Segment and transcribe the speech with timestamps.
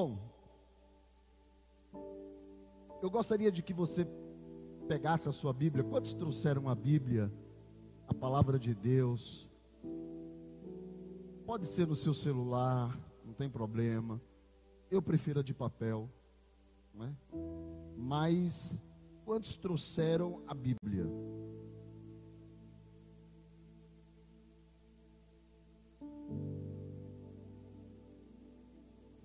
[0.00, 0.18] Bom,
[3.02, 4.06] eu gostaria de que você
[4.88, 5.84] pegasse a sua Bíblia.
[5.84, 7.30] Quantos trouxeram a Bíblia,
[8.08, 9.46] a palavra de Deus?
[11.44, 14.18] Pode ser no seu celular, não tem problema.
[14.90, 16.08] Eu prefiro a de papel,
[16.94, 17.14] não é?
[17.94, 18.80] Mas
[19.26, 21.04] quantos trouxeram a Bíblia?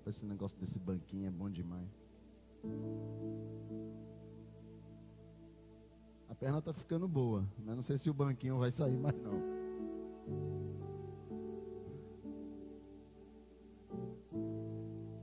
[0.05, 1.90] Esse negócio desse banquinho é bom demais.
[6.30, 9.41] A perna está ficando boa, mas não sei se o banquinho vai sair mais não.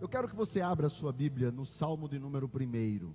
[0.01, 3.15] Eu quero que você abra a sua Bíblia no Salmo de número 1.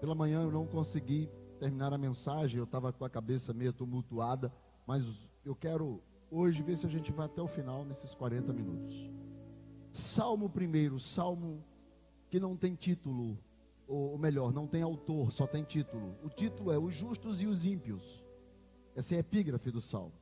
[0.00, 4.52] Pela manhã eu não consegui terminar a mensagem, eu estava com a cabeça meio tumultuada,
[4.86, 5.04] mas
[5.44, 9.10] eu quero hoje ver se a gente vai até o final nesses 40 minutos.
[9.92, 11.64] Salmo primeiro, salmo
[12.30, 13.38] que não tem título,
[13.86, 16.14] ou melhor, não tem autor, só tem título.
[16.22, 18.24] O título é Os Justos e os Ímpios.
[18.94, 20.12] Essa é a epígrafe do salmo.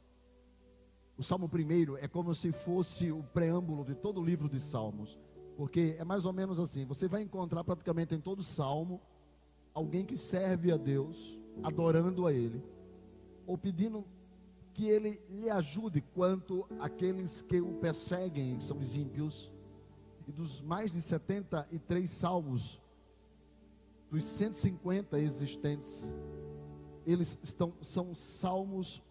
[1.18, 5.18] O salmo primeiro é como se fosse o preâmbulo de todo o livro de salmos,
[5.56, 9.00] porque é mais ou menos assim: você vai encontrar praticamente em todo salmo
[9.72, 12.62] alguém que serve a Deus, adorando a Ele,
[13.46, 14.04] ou pedindo
[14.76, 19.50] que ele lhe ajude quanto aqueles que o perseguem, são os ímpios.
[20.28, 22.78] E dos mais de 73 salmos,
[24.10, 26.12] dos 150 existentes,
[27.06, 29.02] eles estão, são salmos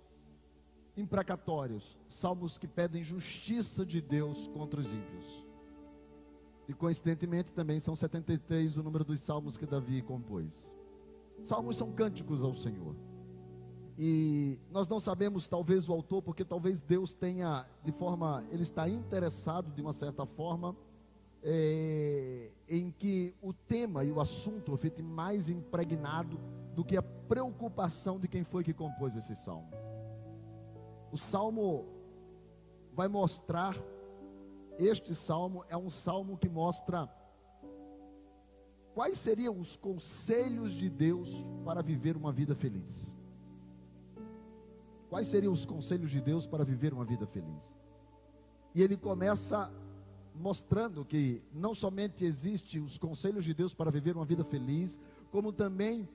[0.95, 5.47] imprecatórios, salmos que pedem justiça de Deus contra os ímpios.
[6.67, 10.71] E coincidentemente também são 73 o número dos salmos que Davi compôs.
[11.43, 12.95] Salmos são cânticos ao Senhor.
[13.97, 18.89] E nós não sabemos, talvez, o autor, porque talvez Deus tenha, de forma, ele está
[18.89, 20.75] interessado, de uma certa forma,
[21.41, 26.39] é, em que o tema e o assunto fique mais impregnado
[26.75, 29.69] do que a preocupação de quem foi que compôs esse salmo.
[31.11, 31.85] O salmo
[32.93, 33.77] vai mostrar,
[34.77, 37.09] este salmo é um salmo que mostra
[38.93, 41.29] quais seriam os conselhos de Deus
[41.63, 43.14] para viver uma vida feliz.
[45.09, 47.73] Quais seriam os conselhos de Deus para viver uma vida feliz?
[48.73, 49.71] E ele começa
[50.33, 54.99] mostrando que não somente existem os conselhos de Deus para viver uma vida feliz,
[55.31, 56.07] como também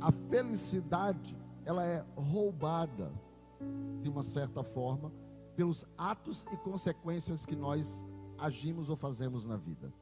[0.00, 3.10] a felicidade, ela é roubada
[4.02, 5.10] de uma certa forma
[5.56, 8.04] pelos atos e consequências que nós
[8.36, 9.92] agimos ou fazemos na vida.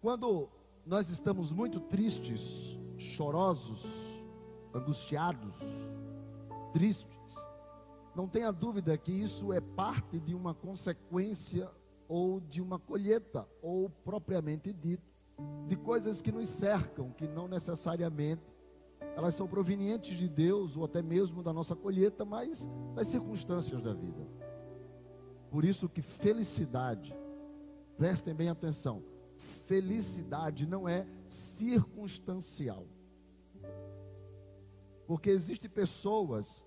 [0.00, 0.48] Quando
[0.84, 3.84] nós estamos muito tristes, chorosos,
[4.76, 5.54] angustiados,
[6.72, 7.34] tristes.
[8.14, 11.70] Não tenha dúvida que isso é parte de uma consequência
[12.08, 15.02] ou de uma colheita, ou propriamente dito,
[15.66, 18.42] de coisas que nos cercam, que não necessariamente
[19.14, 23.92] elas são provenientes de Deus ou até mesmo da nossa colheita, mas das circunstâncias da
[23.92, 24.26] vida.
[25.50, 27.14] Por isso que felicidade,
[27.96, 29.02] prestem bem atenção,
[29.66, 32.86] felicidade não é circunstancial.
[35.06, 36.64] Porque existem pessoas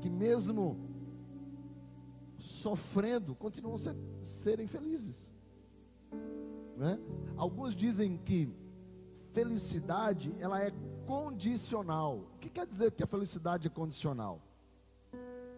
[0.00, 0.78] que mesmo
[2.38, 5.32] sofrendo, continuam ser, serem felizes.
[6.76, 6.98] Né?
[7.36, 8.48] Alguns dizem que
[9.32, 10.72] felicidade ela é
[11.06, 12.18] condicional.
[12.34, 14.40] O que quer dizer que a felicidade é condicional?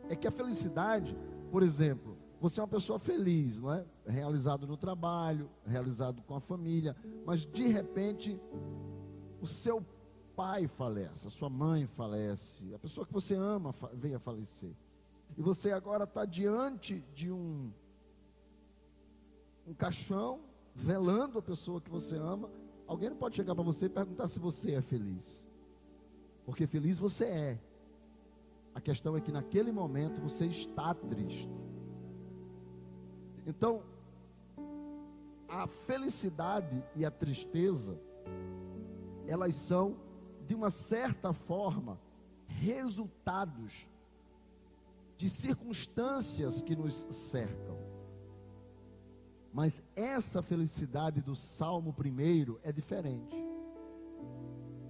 [0.09, 1.17] É que a felicidade,
[1.51, 3.85] por exemplo, você é uma pessoa feliz, não é?
[4.07, 6.95] Realizado no trabalho, realizado com a família,
[7.25, 8.39] mas de repente
[9.41, 9.85] o seu
[10.37, 14.73] pai falece, a sua mãe falece, a pessoa que você ama vem a falecer.
[15.37, 17.71] E você agora está diante de um,
[19.67, 20.41] um caixão,
[20.75, 22.51] velando a pessoa que você ama.
[22.87, 25.43] Alguém não pode chegar para você e perguntar se você é feliz.
[26.45, 27.59] Porque feliz você é.
[28.75, 31.49] A questão é que naquele momento você está triste.
[33.47, 33.83] Então,
[35.49, 37.99] a felicidade e a tristeza,
[39.27, 39.97] elas são
[40.47, 41.99] de uma certa forma,
[42.47, 43.87] resultados
[45.17, 47.79] de circunstâncias que nos cercam.
[49.53, 53.37] Mas essa felicidade do Salmo primeiro é diferente.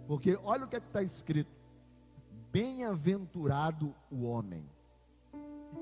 [0.07, 1.51] Porque olha o que é está escrito:
[2.51, 4.65] bem-aventurado o homem.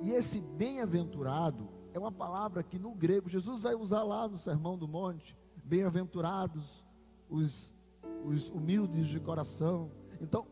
[0.02, 4.76] E esse bem-aventurado é uma palavra que no grego Jesus vai usar lá no Sermão
[4.76, 5.36] do Monte.
[5.64, 6.82] Bem-aventurados
[7.30, 7.72] os
[8.24, 9.90] os humildes de coração.
[10.20, 10.46] Então,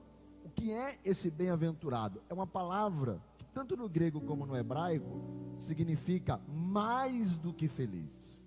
[0.44, 2.20] o que é esse bem-aventurado?
[2.28, 5.20] É uma palavra que tanto no grego como no hebraico,
[5.56, 8.44] significa mais do que feliz.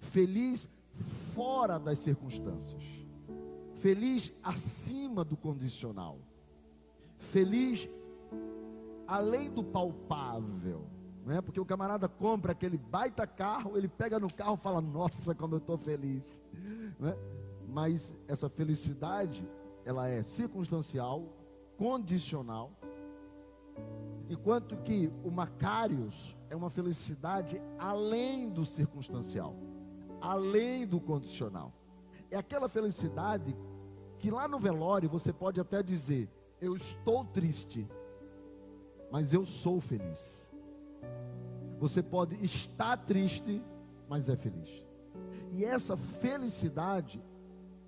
[0.00, 0.68] Feliz
[1.34, 2.82] fora das circunstâncias.
[3.80, 6.18] Feliz acima do condicional.
[7.18, 7.88] Feliz
[9.06, 10.86] além do palpável.
[11.24, 11.40] Não é?
[11.40, 15.54] Porque o camarada compra aquele baita carro, ele pega no carro e fala: Nossa, como
[15.54, 16.40] eu estou feliz.
[16.98, 17.18] Não é?
[17.68, 19.46] Mas essa felicidade,
[19.84, 21.24] ela é circunstancial,
[21.76, 22.72] condicional.
[24.28, 29.54] Enquanto que o Macários é uma felicidade além do circunstancial,
[30.20, 31.72] além do condicional.
[32.30, 33.56] É aquela felicidade
[34.18, 36.28] que lá no velório você pode até dizer:
[36.60, 37.88] Eu estou triste,
[39.10, 40.50] mas eu sou feliz.
[41.78, 43.62] Você pode estar triste,
[44.08, 44.84] mas é feliz.
[45.52, 47.22] E essa felicidade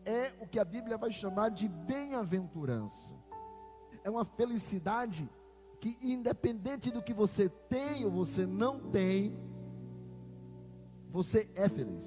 [0.09, 3.15] é o que a Bíblia vai chamar de bem-aventurança.
[4.03, 5.29] É uma felicidade
[5.83, 9.39] que, independente do que você tem ou você não tem,
[11.11, 12.07] você é feliz.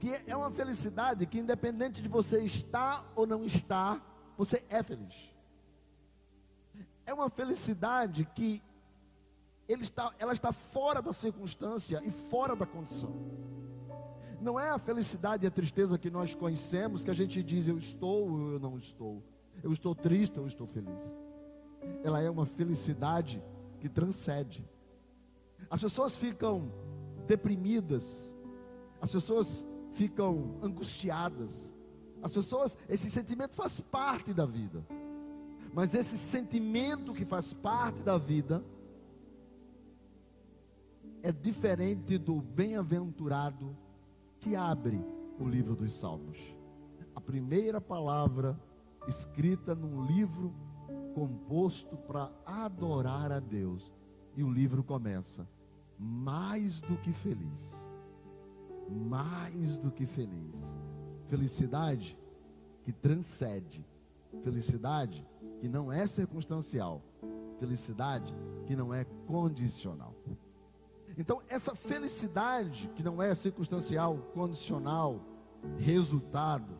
[0.00, 4.02] Que é uma felicidade que, independente de você estar ou não estar,
[4.34, 5.14] você é feliz.
[7.04, 8.62] É uma felicidade que
[9.68, 13.12] está, ela está fora da circunstância e fora da condição.
[14.40, 17.78] Não é a felicidade e a tristeza que nós conhecemos que a gente diz eu
[17.78, 19.22] estou ou eu não estou.
[19.62, 21.00] Eu estou triste ou eu estou feliz.
[22.04, 23.42] Ela é uma felicidade
[23.80, 24.64] que transcende.
[25.70, 26.70] As pessoas ficam
[27.26, 28.32] deprimidas,
[29.00, 31.72] as pessoas ficam angustiadas,
[32.22, 34.84] as pessoas, esse sentimento faz parte da vida.
[35.72, 38.64] Mas esse sentimento que faz parte da vida
[41.22, 43.76] é diferente do bem-aventurado
[44.46, 45.04] que abre
[45.40, 46.38] o livro dos Salmos.
[47.16, 48.56] A primeira palavra
[49.08, 50.54] escrita num livro
[51.16, 53.92] composto para adorar a Deus.
[54.36, 55.48] E o livro começa:
[55.98, 57.60] mais do que feliz.
[58.88, 60.54] Mais do que feliz.
[61.26, 62.16] Felicidade
[62.84, 63.84] que transcende.
[64.44, 65.26] Felicidade
[65.58, 67.02] que não é circunstancial.
[67.58, 68.32] Felicidade
[68.64, 70.14] que não é condicional.
[71.16, 75.20] Então, essa felicidade, que não é circunstancial, condicional,
[75.78, 76.78] resultado,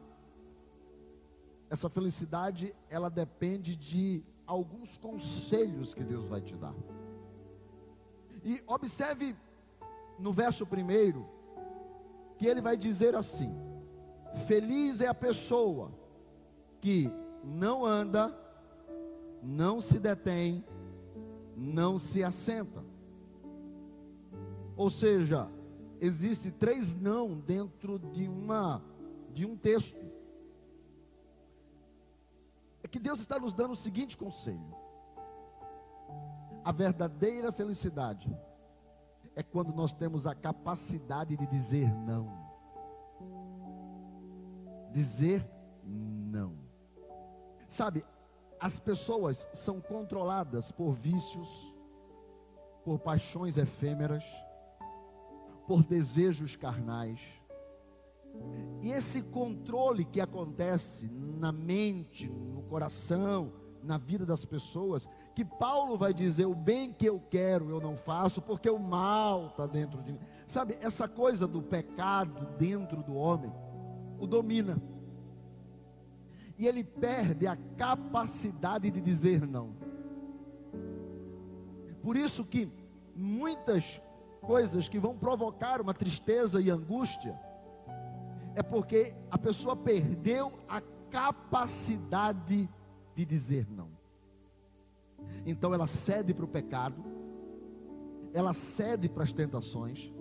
[1.71, 6.75] essa felicidade, ela depende de alguns conselhos que Deus vai te dar.
[8.45, 9.35] E observe
[10.19, 11.27] no verso primeiro,
[12.39, 13.53] que ele vai dizer assim:
[14.47, 15.91] Feliz é a pessoa
[16.81, 17.11] que
[17.43, 18.37] não anda,
[19.43, 20.65] não se detém,
[21.57, 22.85] não se assenta.
[24.77, 25.49] Ou seja,
[26.01, 28.83] existe três não dentro de uma
[29.33, 30.05] de um texto.
[32.83, 34.75] É que Deus está nos dando o seguinte conselho:
[36.65, 38.35] a verdadeira felicidade
[39.35, 42.47] é quando nós temos a capacidade de dizer não.
[44.93, 45.49] Dizer
[45.85, 46.55] não.
[47.69, 48.05] Sabe,
[48.59, 51.75] as pessoas são controladas por vícios,
[52.85, 54.25] por paixões efêmeras,
[55.67, 57.21] por desejos carnais.
[58.83, 63.53] E esse controle que acontece na mente, no coração,
[63.83, 67.97] na vida das pessoas, que Paulo vai dizer: o bem que eu quero eu não
[67.97, 70.21] faço, porque o mal está dentro de mim.
[70.47, 73.53] Sabe, essa coisa do pecado dentro do homem
[74.19, 74.81] o domina.
[76.59, 79.75] E ele perde a capacidade de dizer não.
[82.03, 82.71] Por isso que
[83.15, 84.01] muitas
[84.47, 87.39] coisas que vão provocar uma tristeza e angústia,
[88.55, 92.69] é porque a pessoa perdeu a capacidade
[93.15, 93.89] de dizer não.
[95.45, 97.05] Então ela cede para o pecado,
[98.33, 100.13] ela cede para as tentações,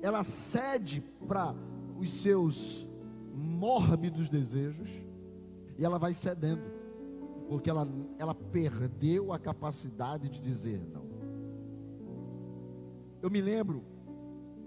[0.00, 1.54] ela cede para
[1.98, 2.88] os seus
[3.34, 4.88] mórbidos desejos,
[5.76, 6.62] e ela vai cedendo,
[7.48, 11.07] porque ela, ela perdeu a capacidade de dizer não.
[13.28, 13.84] Eu me lembro,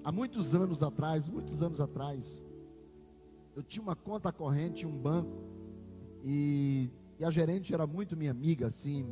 [0.04, 2.40] há muitos anos atrás, muitos anos atrás,
[3.56, 5.36] eu tinha uma conta corrente em um banco
[6.24, 9.12] e, e, a gerente era muito minha amiga, assim,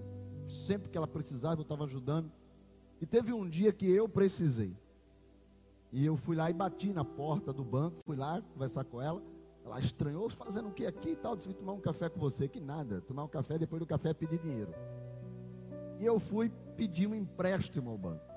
[0.68, 2.32] sempre que ela precisava eu estava ajudando.
[3.02, 4.78] E teve um dia que eu precisei.
[5.92, 9.20] E eu fui lá e bati na porta do banco, fui lá conversar com ela.
[9.66, 11.36] Ela estranhou, fazendo o que aqui e tal?
[11.36, 12.48] Disse, tomar um café com você.
[12.48, 14.76] Que nada, tomar um café, depois do café pedir dinheiro.
[16.00, 18.29] E eu fui pedir um empréstimo ao banco.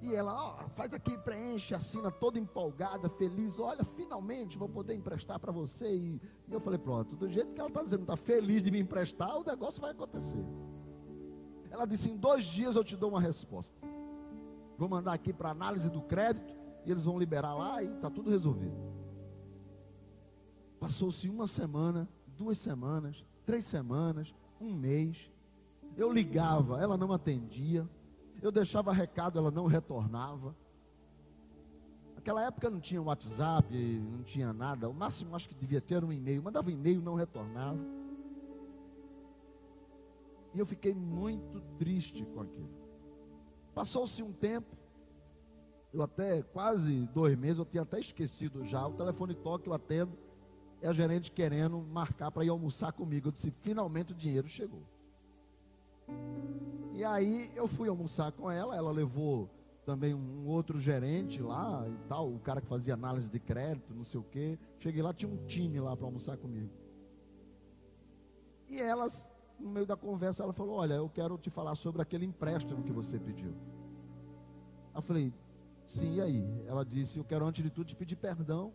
[0.00, 3.58] E ela, ó, faz aqui, preenche, assina, toda empolgada, feliz.
[3.58, 5.92] Olha, finalmente vou poder emprestar para você.
[5.92, 8.78] E, e, eu falei, pronto, do jeito que ela está dizendo, está feliz de me
[8.78, 10.44] emprestar, o negócio vai acontecer.
[11.70, 13.76] Ela disse: em dois dias eu te dou uma resposta.
[14.76, 16.54] Vou mandar aqui para análise do crédito
[16.86, 18.76] e eles vão liberar lá e está tudo resolvido.
[20.78, 25.30] Passou-se uma semana, duas semanas, três semanas, um mês.
[25.96, 27.88] Eu ligava, ela não atendia.
[28.40, 30.54] Eu deixava recado, ela não retornava.
[32.14, 34.88] Naquela época não tinha WhatsApp, não tinha nada.
[34.88, 36.42] O máximo acho que devia ter um e-mail.
[36.42, 37.78] Mandava e-mail, não retornava.
[40.54, 42.70] E eu fiquei muito triste com aquilo.
[43.74, 44.76] Passou-se um tempo,
[45.92, 48.86] eu até quase dois meses, eu tinha até esquecido já.
[48.86, 50.18] O telefone toca, eu atendo.
[50.80, 53.28] É a gerente querendo marcar para ir almoçar comigo.
[53.28, 54.82] Eu disse: finalmente o dinheiro chegou.
[56.94, 58.74] E aí eu fui almoçar com ela.
[58.76, 59.48] Ela levou
[59.84, 64.04] também um outro gerente lá e tal, o cara que fazia análise de crédito, não
[64.04, 64.58] sei o quê.
[64.78, 66.70] Cheguei lá, tinha um time lá para almoçar comigo.
[68.68, 69.26] E elas,
[69.58, 72.92] no meio da conversa, ela falou: Olha, eu quero te falar sobre aquele empréstimo que
[72.92, 73.54] você pediu.
[74.94, 75.32] Eu falei:
[75.86, 76.64] Sim, e aí?
[76.66, 78.74] Ela disse: Eu quero antes de tudo te pedir perdão,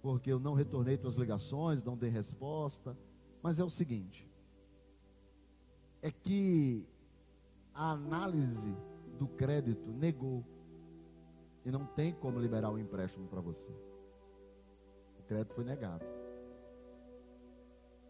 [0.00, 2.96] porque eu não retornei tuas ligações, não dei resposta.
[3.42, 4.27] Mas é o seguinte:
[6.02, 6.86] é que
[7.74, 8.76] a análise
[9.18, 10.44] do crédito negou
[11.64, 13.72] e não tem como liberar o empréstimo para você.
[15.18, 16.04] O crédito foi negado.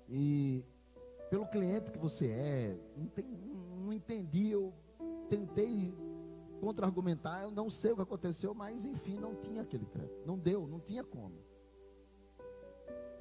[0.09, 0.65] E
[1.31, 4.73] pelo cliente que você é, não, tem, não entendi, eu
[5.29, 5.93] tentei
[6.61, 10.27] contra-argumentar, eu não sei o que aconteceu, mas enfim, não tinha aquele crédito.
[10.27, 11.37] Não deu, não tinha como.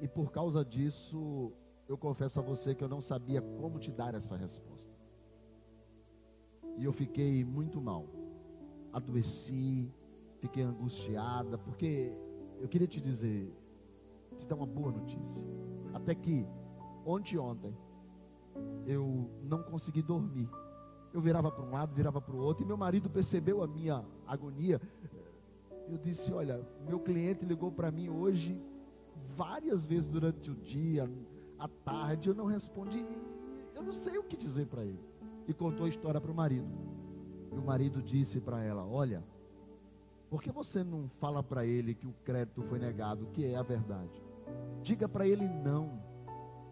[0.00, 1.52] E por causa disso,
[1.88, 4.92] eu confesso a você que eu não sabia como te dar essa resposta.
[6.76, 8.06] E eu fiquei muito mal.
[8.92, 9.90] Adoeci,
[10.38, 12.12] fiquei angustiada, porque
[12.60, 13.52] eu queria te dizer,
[14.36, 15.44] te dar uma boa notícia.
[15.94, 16.46] Até que
[17.04, 17.74] ontem ontem
[18.86, 20.48] eu não consegui dormir
[21.12, 24.04] eu virava para um lado, virava para o outro, e meu marido percebeu a minha
[24.26, 24.80] agonia.
[25.88, 28.60] Eu disse: Olha, meu cliente ligou para mim hoje
[29.34, 31.10] várias vezes durante o dia,
[31.58, 33.04] à tarde, eu não respondi,
[33.74, 35.00] eu não sei o que dizer para ele.
[35.46, 36.68] E contou a história para o marido.
[37.52, 39.24] E o marido disse para ela: Olha,
[40.28, 43.62] por que você não fala para ele que o crédito foi negado, que é a
[43.62, 44.22] verdade?
[44.82, 46.02] Diga para ele não,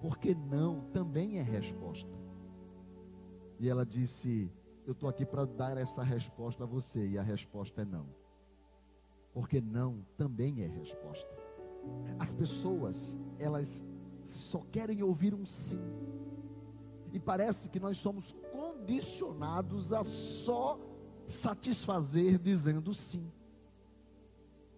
[0.01, 2.11] porque não também é resposta.
[3.59, 4.51] E ela disse:
[4.87, 7.07] Eu estou aqui para dar essa resposta a você.
[7.07, 8.07] E a resposta é não.
[9.33, 11.31] Porque não também é resposta.
[12.19, 13.85] As pessoas, elas
[14.31, 15.81] só querem ouvir um sim.
[17.13, 20.79] E parece que nós somos condicionados a só
[21.27, 23.31] satisfazer dizendo sim.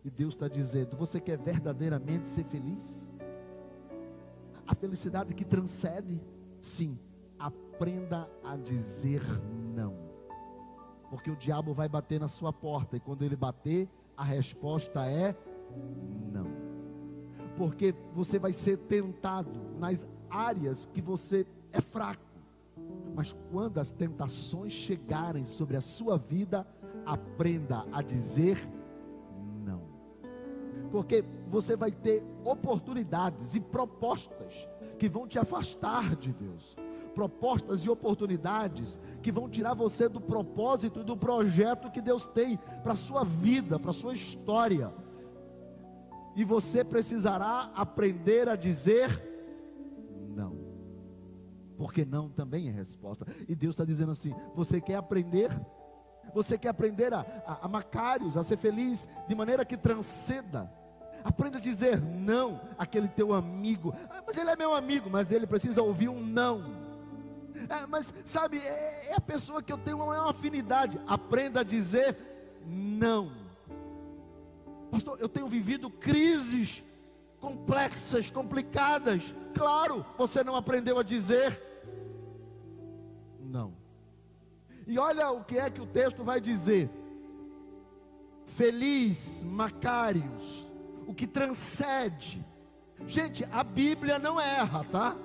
[0.05, 3.09] E Deus está dizendo: Você quer verdadeiramente ser feliz?
[4.67, 6.21] A felicidade que transcende?
[6.61, 6.99] Sim
[7.39, 9.23] aprenda a dizer
[9.75, 9.95] não.
[11.09, 15.35] Porque o diabo vai bater na sua porta e quando ele bater, a resposta é
[16.33, 16.78] não.
[17.59, 22.23] Porque você vai ser tentado nas áreas que você é fraco.
[23.15, 26.67] Mas quando as tentações chegarem sobre a sua vida,
[27.05, 28.67] aprenda a dizer
[29.65, 29.83] não.
[30.91, 34.55] Porque você vai ter oportunidades e propostas
[34.99, 36.77] que vão te afastar de Deus
[37.19, 42.57] propostas e oportunidades que vão tirar você do propósito e do projeto que Deus tem
[42.85, 44.93] para a sua vida, para a sua história.
[46.39, 49.21] E você precisará aprender a dizer
[50.37, 50.57] não.
[51.77, 53.27] Porque não também é resposta.
[53.49, 55.51] E Deus está dizendo assim: você quer aprender?
[56.33, 60.73] Você quer aprender a, a, a Macários, a ser feliz de maneira que transcenda.
[61.25, 63.93] Aprenda a dizer não àquele teu amigo.
[64.09, 66.63] Ah, mas ele é meu amigo, mas ele precisa ouvir um não.
[67.69, 71.01] É, mas sabe, é, é, a pessoa que eu tenho uma afinidade.
[71.05, 72.17] Aprenda a dizer
[72.65, 73.48] não.
[74.91, 76.83] Pastor, eu tenho vivido crises
[77.41, 79.35] complexas, complicadas.
[79.55, 81.69] Claro, você não aprendeu a dizer
[83.49, 83.73] não.
[84.87, 86.91] E olha o que é que o texto vai dizer.
[88.47, 90.67] Feliz, Macários,
[91.07, 92.45] o que transcende.
[93.07, 95.17] Gente, a Bíblia não erra, tá?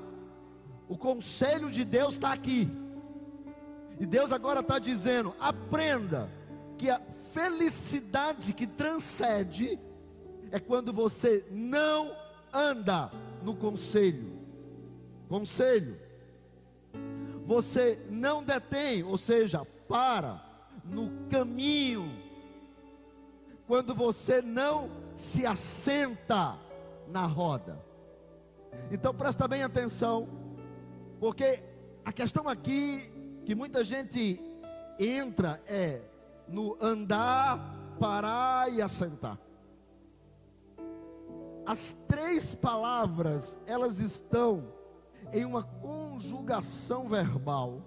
[0.88, 2.70] O conselho de Deus está aqui.
[4.00, 6.30] E Deus agora está dizendo: aprenda
[6.78, 7.00] que a
[7.34, 9.80] felicidade que transcende
[10.52, 12.16] é quando você não
[12.54, 13.12] anda
[13.42, 14.40] no conselho.
[15.28, 16.00] Conselho.
[17.46, 20.42] Você não detém, ou seja, para
[20.86, 22.10] no caminho
[23.66, 26.58] quando você não se assenta
[27.08, 27.84] na roda.
[28.92, 30.28] Então presta bem atenção,
[31.20, 31.64] porque
[32.06, 33.10] a questão aqui
[33.46, 34.40] que muita gente
[35.00, 36.02] entra é
[36.54, 37.60] no andar,
[38.00, 39.40] parar e assentar.
[41.66, 44.72] As três palavras, elas estão
[45.32, 47.82] em uma conjugação verbal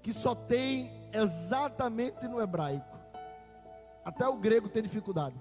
[0.00, 2.96] que só tem exatamente no hebraico.
[4.02, 5.36] Até o grego tem dificuldade.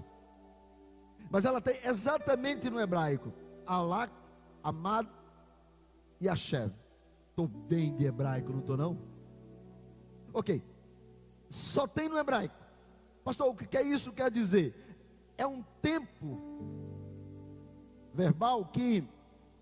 [1.30, 3.32] Mas ela tem exatamente no hebraico.
[3.66, 4.10] Alá,
[4.62, 5.08] Amad
[6.20, 6.72] e Hashem.
[7.30, 8.98] Estou bem de hebraico, não estou não?
[10.34, 10.71] Ok.
[11.52, 12.56] Só tem no hebraico.
[13.26, 14.74] Pastor, o que é isso quer dizer?
[15.38, 16.40] É um tempo
[18.14, 19.04] verbal que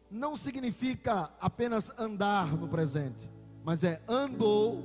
[0.10, 3.27] não significa apenas andar no presente,
[3.63, 4.84] mas é andou,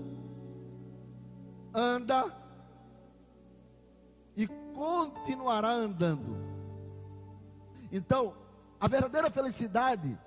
[1.75, 2.35] anda
[4.35, 6.37] e continuará andando.
[7.93, 8.35] Então,
[8.81, 10.19] a verdadeira felicidade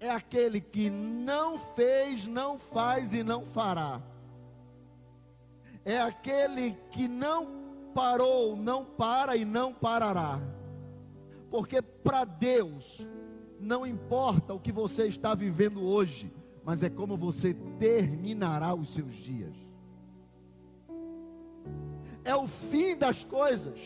[0.00, 4.00] é aquele que não fez, não faz e não fará.
[5.84, 7.46] É aquele que não
[7.94, 10.40] parou, não para e não parará.
[11.50, 13.06] Porque para Deus
[13.60, 16.32] não importa o que você está vivendo hoje,
[16.64, 19.54] mas é como você terminará os seus dias.
[22.24, 23.78] É o fim das coisas.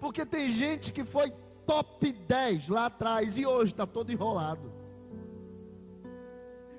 [0.00, 1.32] Porque tem gente que foi
[1.66, 4.77] top 10 lá atrás e hoje está todo enrolado.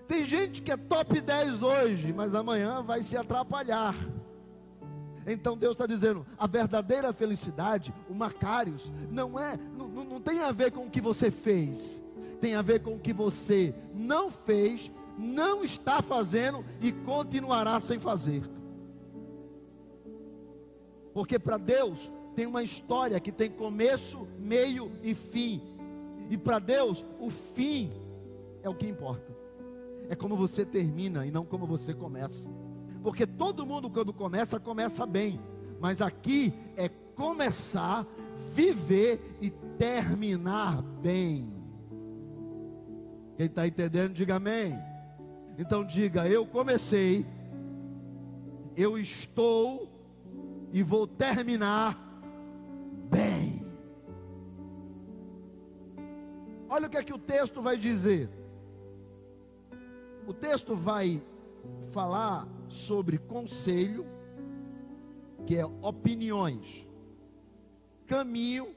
[0.09, 3.95] Tem gente que é top 10 hoje, mas amanhã vai se atrapalhar.
[5.27, 10.51] Então Deus está dizendo: a verdadeira felicidade, o Macários, não é, não, não tem a
[10.51, 12.01] ver com o que você fez,
[12.41, 17.99] tem a ver com o que você não fez, não está fazendo e continuará sem
[17.99, 18.41] fazer.
[21.13, 25.61] Porque para Deus tem uma história que tem começo, meio e fim.
[26.31, 27.91] E para Deus, o fim
[28.63, 29.28] é o que importa.
[30.10, 32.50] É como você termina e não como você começa.
[33.04, 35.39] Porque todo mundo, quando começa, começa bem.
[35.80, 38.08] Mas aqui é começar,
[38.52, 41.54] viver e terminar bem.
[43.38, 44.78] Quem está entendendo, diga amém.
[45.60, 47.26] Então diga: Eu comecei,
[48.76, 49.88] eu estou
[50.74, 51.98] e vou terminar
[53.12, 53.63] bem.
[56.67, 58.38] Olha o que é que o texto vai dizer.
[60.29, 61.23] O texto vai
[61.91, 64.05] falar sobre conselho,
[65.47, 66.85] que é opiniões,
[68.05, 68.67] caminho,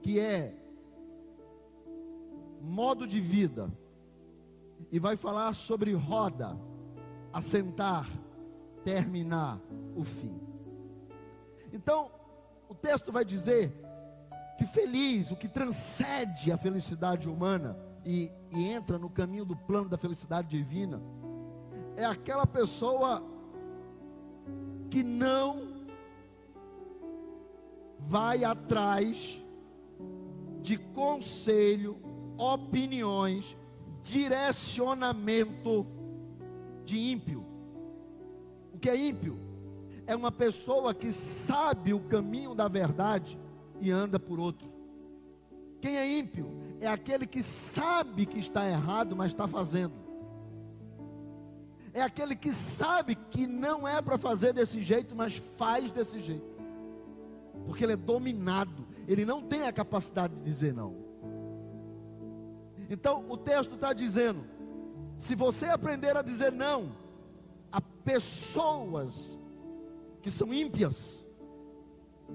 [0.00, 0.54] que é
[2.60, 3.68] modo de vida,
[4.92, 6.56] e vai falar sobre roda,
[7.32, 8.08] assentar,
[8.84, 9.60] terminar
[9.96, 10.40] o fim.
[11.72, 12.12] Então,
[12.68, 13.72] o texto vai dizer
[14.56, 19.88] que feliz, o que transcende a felicidade humana e, e entra no caminho do plano
[19.88, 21.00] da felicidade divina,
[21.96, 23.22] é aquela pessoa
[24.90, 25.70] que não
[27.98, 29.40] vai atrás
[30.62, 31.98] de conselho,
[32.36, 33.56] opiniões,
[34.02, 35.86] direcionamento
[36.84, 37.44] de ímpio.
[38.74, 39.38] O que é ímpio?
[40.06, 43.38] É uma pessoa que sabe o caminho da verdade
[43.80, 44.68] e anda por outro.
[45.80, 46.46] Quem é ímpio?
[46.80, 50.10] É aquele que sabe que está errado, mas está fazendo
[51.92, 56.48] é aquele que sabe que não é para fazer desse jeito, mas faz desse jeito.
[57.66, 60.94] Porque ele é dominado, ele não tem a capacidade de dizer não.
[62.88, 64.44] Então o texto está dizendo:
[65.18, 66.92] se você aprender a dizer não
[67.72, 69.38] a pessoas
[70.22, 71.24] que são ímpias,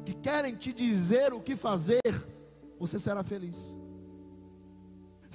[0.06, 2.02] que querem te dizer o que fazer,
[2.78, 3.58] você será feliz.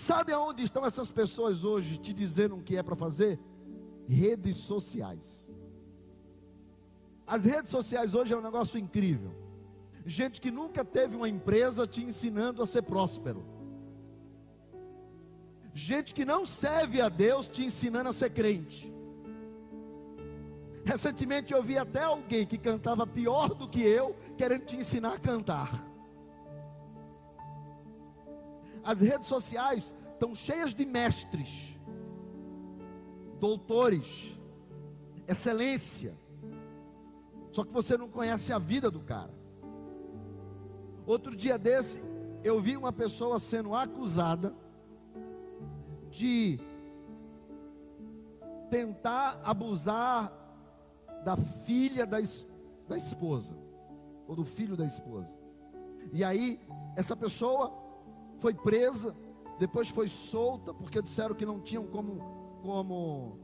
[0.01, 3.39] Sabe aonde estão essas pessoas hoje te dizendo o que é para fazer?
[4.09, 5.47] redes sociais.
[7.27, 9.31] As redes sociais hoje é um negócio incrível.
[10.05, 13.45] Gente que nunca teve uma empresa te ensinando a ser próspero.
[15.73, 18.93] Gente que não serve a Deus te ensinando a ser crente.
[20.83, 25.19] Recentemente eu vi até alguém que cantava pior do que eu, querendo te ensinar a
[25.21, 25.90] cantar.
[28.83, 31.71] As redes sociais estão cheias de mestres
[33.41, 34.37] doutores,
[35.27, 36.15] excelência.
[37.51, 39.35] Só que você não conhece a vida do cara.
[41.07, 42.05] Outro dia desse,
[42.45, 44.55] eu vi uma pessoa sendo acusada
[46.11, 46.61] de
[48.69, 50.33] tentar abusar
[51.25, 52.19] da filha da,
[52.89, 53.59] da esposa.
[54.29, 55.33] ou do filho da esposa.
[56.13, 56.61] E aí,
[56.95, 57.73] essa pessoa
[58.41, 59.15] foi presa,
[59.59, 63.39] depois foi solta, porque disseram que não tinham como, como,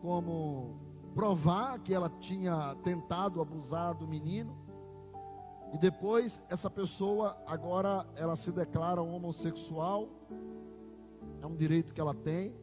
[0.00, 0.76] como
[1.14, 4.56] provar que ela tinha tentado abusar do menino.
[5.72, 10.08] E depois essa pessoa agora ela se declara homossexual.
[11.40, 12.54] É um direito que ela tem,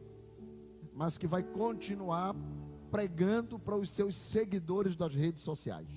[0.94, 2.34] mas que vai continuar
[2.90, 5.88] pregando para os seus seguidores das redes sociais.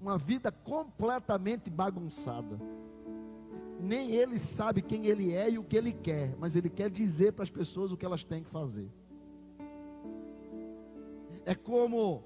[0.00, 2.58] Uma vida completamente bagunçada.
[3.86, 7.32] Nem ele sabe quem ele é e o que ele quer, mas ele quer dizer
[7.32, 8.90] para as pessoas o que elas têm que fazer.
[11.44, 12.24] É como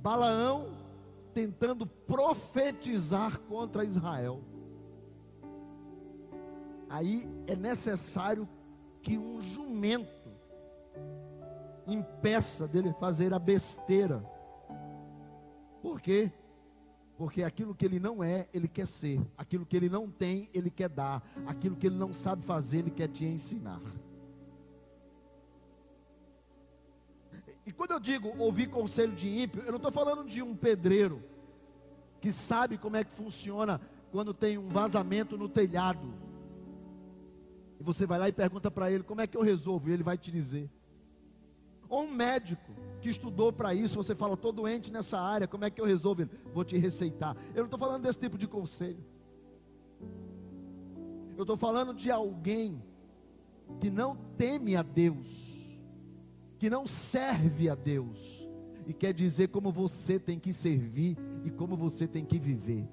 [0.00, 0.78] Balaão
[1.34, 4.40] tentando profetizar contra Israel.
[6.88, 8.48] Aí é necessário
[9.02, 10.30] que um jumento
[11.86, 14.24] impeça dele fazer a besteira.
[15.82, 16.32] Por quê?
[17.18, 19.20] Porque aquilo que ele não é, ele quer ser.
[19.36, 21.20] Aquilo que ele não tem, ele quer dar.
[21.44, 23.82] Aquilo que ele não sabe fazer, ele quer te ensinar.
[27.66, 31.20] E quando eu digo ouvir conselho de ímpio, eu não estou falando de um pedreiro
[32.20, 33.80] que sabe como é que funciona
[34.12, 36.14] quando tem um vazamento no telhado.
[37.80, 40.04] E você vai lá e pergunta para ele como é que eu resolvo, e ele
[40.04, 40.70] vai te dizer.
[41.88, 45.70] Ou um médico que estudou para isso, você fala, estou doente nessa área, como é
[45.70, 46.28] que eu resolvo?
[46.52, 47.36] Vou te receitar.
[47.54, 49.04] Eu não estou falando desse tipo de conselho.
[51.36, 52.82] Eu estou falando de alguém
[53.80, 55.58] que não teme a Deus
[56.58, 58.46] que não serve a Deus
[58.86, 62.88] e quer dizer como você tem que servir e como você tem que viver.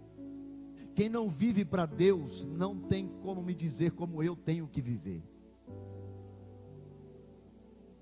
[0.94, 5.22] Quem não vive para Deus não tem como me dizer como eu tenho que viver.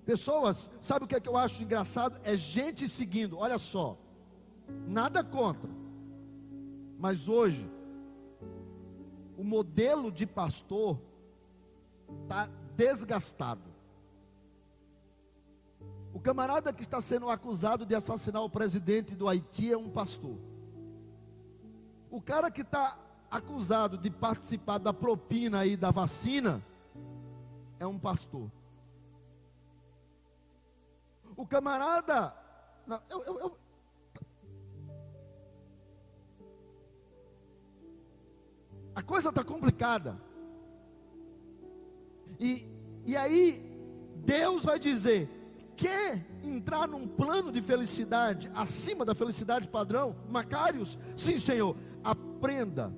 [0.05, 2.19] Pessoas, sabe o que é que eu acho engraçado?
[2.23, 3.97] É gente seguindo, olha só,
[4.85, 5.69] nada contra,
[6.99, 7.69] mas hoje,
[9.37, 10.99] o modelo de pastor
[12.21, 13.73] está desgastado.
[16.13, 20.37] O camarada que está sendo acusado de assassinar o presidente do Haiti é um pastor.
[22.11, 22.99] O cara que está
[23.31, 26.63] acusado de participar da propina aí da vacina
[27.79, 28.51] é um pastor.
[31.35, 32.33] O camarada.
[32.85, 33.57] Não, eu, eu, eu,
[38.95, 40.19] a coisa está complicada.
[42.39, 42.67] E,
[43.05, 43.61] e aí,
[44.17, 45.29] Deus vai dizer:
[45.75, 50.97] quer entrar num plano de felicidade acima da felicidade padrão, Macários?
[51.15, 51.75] Sim, Senhor.
[52.03, 52.93] Aprenda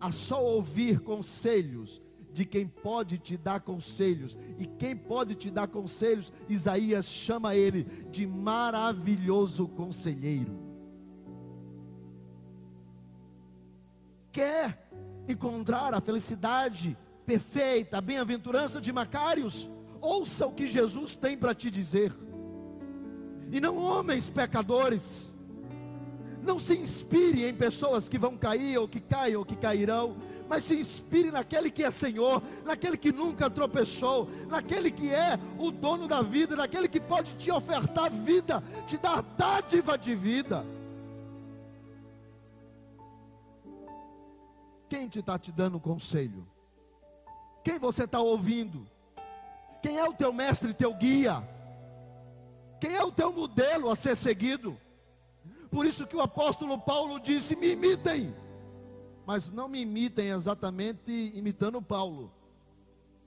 [0.00, 2.00] a só ouvir conselhos
[2.34, 4.36] de quem pode te dar conselhos.
[4.58, 10.52] E quem pode te dar conselhos, Isaías chama ele de maravilhoso conselheiro.
[14.30, 14.90] Quer
[15.26, 19.70] encontrar a felicidade perfeita, a bem-aventurança de Macários?
[20.04, 22.12] ouça o que Jesus tem para te dizer,
[23.50, 25.33] e não homens pecadores.
[26.44, 30.14] Não se inspire em pessoas que vão cair, ou que caem, ou que cairão,
[30.48, 35.70] mas se inspire naquele que é Senhor, naquele que nunca tropeçou, naquele que é o
[35.70, 40.64] dono da vida, naquele que pode te ofertar vida, te dar dádiva de vida.
[44.88, 46.46] Quem te está te dando conselho?
[47.64, 48.86] Quem você está ouvindo?
[49.82, 51.42] Quem é o teu mestre teu guia?
[52.78, 54.78] Quem é o teu modelo a ser seguido?
[55.74, 58.32] Por isso que o apóstolo Paulo disse: me imitem,
[59.26, 62.32] mas não me imitem exatamente imitando Paulo.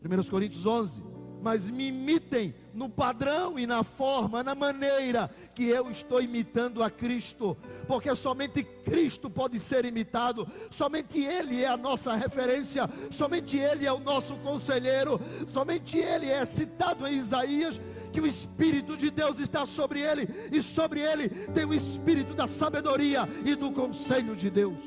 [0.01, 1.01] 1 Coríntios 11
[1.41, 6.89] mas me imitem no padrão e na forma, na maneira que eu estou imitando a
[6.89, 7.57] Cristo,
[7.87, 13.91] porque somente Cristo pode ser imitado, somente Ele é a nossa referência, somente Ele é
[13.91, 15.19] o nosso conselheiro,
[15.51, 17.79] somente Ele é citado em Isaías.
[18.17, 22.47] Que o Espírito de Deus está sobre ele, e sobre ele tem o Espírito da
[22.47, 24.83] sabedoria e do conselho de Deus.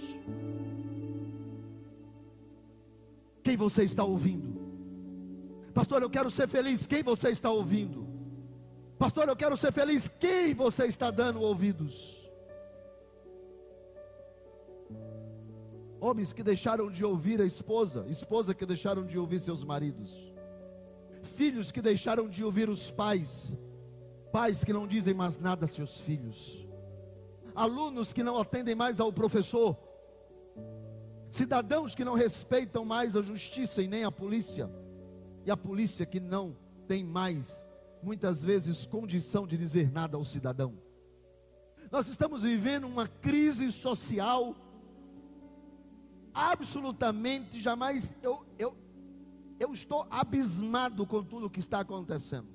[3.40, 4.50] Quem você está ouvindo?
[5.72, 6.88] Pastor, eu quero ser feliz.
[6.88, 8.04] Quem você está ouvindo?
[8.98, 10.08] Pastor, eu quero ser feliz.
[10.08, 12.28] Quem você está dando ouvidos?
[16.00, 20.29] Homens que deixaram de ouvir a esposa, esposa que deixaram de ouvir seus maridos,
[21.40, 23.56] filhos que deixaram de ouvir os pais,
[24.30, 26.68] pais que não dizem mais nada a seus filhos,
[27.54, 29.74] alunos que não atendem mais ao professor,
[31.30, 34.70] cidadãos que não respeitam mais a justiça e nem a polícia
[35.46, 36.54] e a polícia que não
[36.86, 37.64] tem mais,
[38.02, 40.74] muitas vezes, condição de dizer nada ao cidadão.
[41.90, 44.54] Nós estamos vivendo uma crise social
[46.34, 48.14] absolutamente jamais.
[48.22, 48.76] Eu, eu,
[49.60, 52.48] eu estou abismado com tudo que está acontecendo.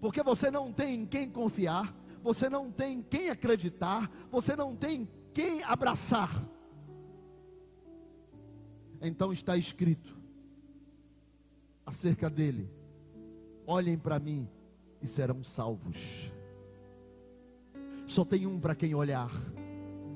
[0.00, 4.74] Porque você não tem em quem confiar, você não tem em quem acreditar, você não
[4.74, 6.44] tem quem abraçar.
[9.00, 10.16] Então está escrito
[11.86, 12.68] acerca dele:
[13.64, 14.48] olhem para mim
[15.00, 16.32] e serão salvos.
[18.08, 19.30] Só tem um para quem olhar,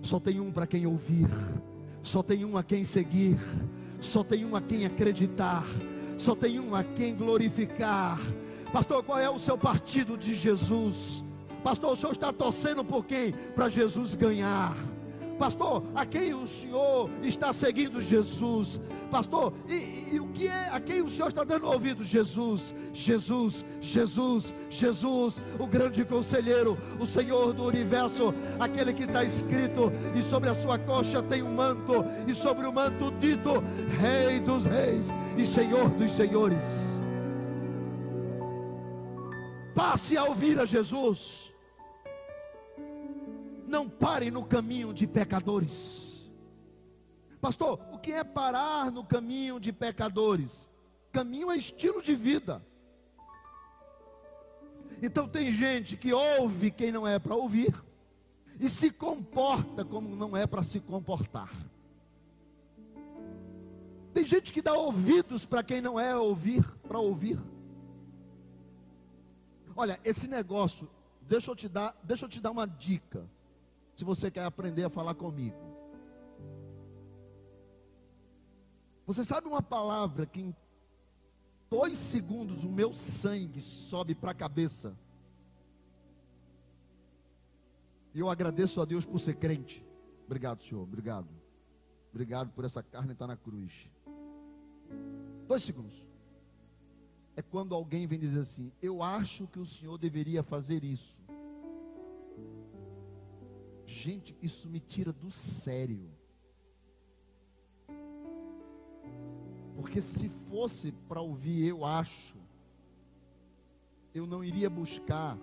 [0.02, 1.28] só tem um para quem ouvir,
[2.02, 3.38] só tem um a quem seguir,
[4.00, 5.64] só tem um a quem acreditar,
[6.18, 8.20] só tem um a quem glorificar.
[8.72, 11.24] Pastor, qual é o seu partido de Jesus?
[11.62, 13.32] Pastor, o senhor está torcendo por quem?
[13.54, 14.76] Para Jesus ganhar.
[15.38, 18.80] Pastor, a quem o senhor está seguindo Jesus?
[19.10, 22.02] Pastor, e, e, o que é a quem o senhor está dando ouvido?
[22.02, 29.92] Jesus, Jesus, Jesus, Jesus, o grande conselheiro, o Senhor do universo, aquele que está escrito,
[30.14, 33.62] e sobre a sua coxa tem um manto, e sobre o manto dito,
[34.00, 36.66] Rei dos Reis e Senhor dos Senhores.
[39.74, 41.45] Passe a ouvir a Jesus
[43.76, 46.30] não pare no caminho de pecadores.
[47.42, 50.66] Pastor, o que é parar no caminho de pecadores?
[51.12, 52.64] Caminho é estilo de vida.
[55.02, 57.74] Então tem gente que ouve quem não é para ouvir
[58.58, 61.52] e se comporta como não é para se comportar.
[64.14, 67.38] Tem gente que dá ouvidos para quem não é ouvir, para ouvir.
[69.76, 70.88] Olha, esse negócio,
[71.20, 73.35] deixa eu te dar, deixa eu te dar uma dica
[73.96, 75.56] se você quer aprender a falar comigo.
[79.06, 80.54] Você sabe uma palavra que em
[81.70, 84.94] dois segundos o meu sangue sobe para a cabeça?
[88.12, 89.84] E eu agradeço a Deus por ser crente.
[90.26, 90.82] Obrigado, Senhor.
[90.82, 91.28] Obrigado.
[92.10, 93.88] Obrigado por essa carne estar na cruz.
[95.46, 96.04] Dois segundos.
[97.34, 101.22] É quando alguém vem dizer assim: Eu acho que o Senhor deveria fazer isso.
[103.96, 106.10] Gente, isso me tira do sério.
[109.74, 112.36] Porque se fosse para ouvir, eu acho,
[114.14, 115.38] eu não iria buscar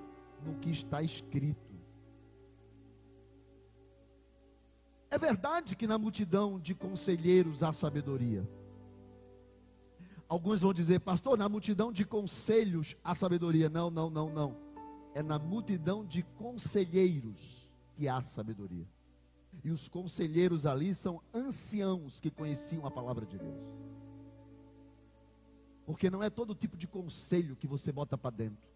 [0.46, 1.74] no que está escrito.
[5.10, 8.48] É verdade que na multidão de conselheiros há sabedoria.
[10.30, 13.68] Alguns vão dizer, pastor, na multidão de conselhos há sabedoria.
[13.68, 14.56] Não, não, não, não.
[15.16, 17.63] É na multidão de conselheiros
[17.96, 18.88] que há sabedoria.
[19.64, 23.64] E os conselheiros ali são anciãos que conheciam a palavra de Deus.
[25.86, 28.74] Porque não é todo tipo de conselho que você bota para dentro.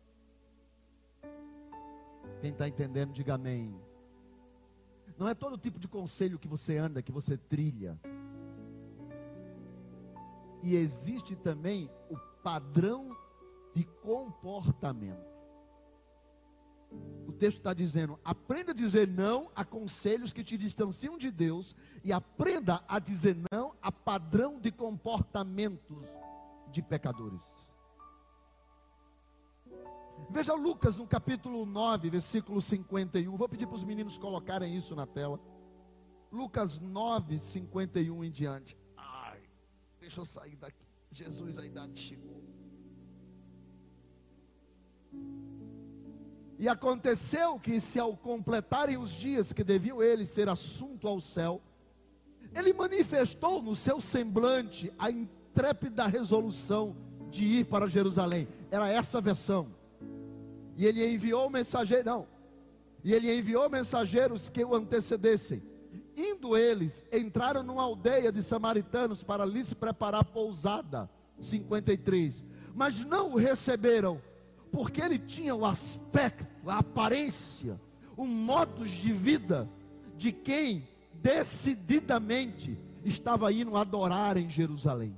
[2.41, 3.73] Quem está entendendo, diga amém.
[5.17, 7.99] Não é todo tipo de conselho que você anda, que você trilha.
[10.61, 13.15] E existe também o padrão
[13.73, 15.36] de comportamento.
[17.27, 21.75] O texto está dizendo: aprenda a dizer não a conselhos que te distanciam de Deus
[22.03, 25.97] e aprenda a dizer não a padrão de comportamentos
[26.71, 27.43] de pecadores.
[30.29, 33.35] Veja Lucas no capítulo 9, versículo 51.
[33.37, 35.39] Vou pedir para os meninos colocarem isso na tela.
[36.31, 38.77] Lucas 9, 51 em diante.
[38.95, 39.41] Ai,
[39.99, 40.85] deixa eu sair daqui.
[41.11, 42.43] Jesus ainda chegou.
[46.59, 51.61] E aconteceu que, se ao completarem os dias que deviam eles ser assunto ao céu,
[52.55, 56.95] ele manifestou no seu semblante a intrépida resolução
[57.29, 58.47] de ir para Jerusalém.
[58.71, 59.67] Era essa a versão.
[60.75, 62.27] E ele enviou mensageiros, não.
[63.03, 65.61] E ele enviou mensageiros que o antecedessem.
[66.15, 71.09] Indo eles, entraram numa aldeia de samaritanos para lhes preparar pousada.
[71.39, 72.43] 53.
[72.73, 74.19] Mas não o receberam
[74.77, 77.81] porque ele tinha o aspecto, a aparência,
[78.15, 79.67] o modo de vida
[80.15, 85.17] de quem decididamente estava indo adorar em Jerusalém.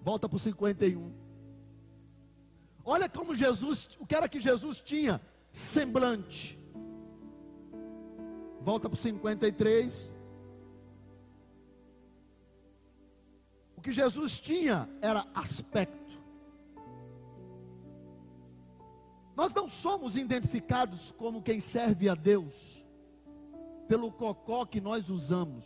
[0.00, 1.12] Volta para o 51.
[2.82, 5.20] Olha como Jesus, o que era que Jesus tinha?
[5.50, 6.58] Semblante.
[8.62, 10.10] Volta para o 53.
[13.82, 16.16] O que Jesus tinha era aspecto.
[19.34, 22.86] Nós não somos identificados como quem serve a Deus
[23.88, 25.64] pelo cocó que nós usamos,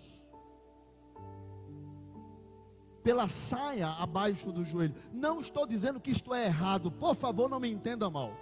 [3.03, 4.95] pela saia abaixo do joelho.
[5.13, 8.33] Não estou dizendo que isto é errado, por favor, não me entenda mal.